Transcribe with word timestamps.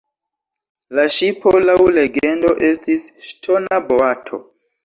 La 0.99 1.03
ŝipo 1.15 1.53
laŭ 1.67 1.75
legendo 1.99 2.57
estis 2.71 3.07
“ŝtona 3.29 3.83
boato”. 3.93 4.43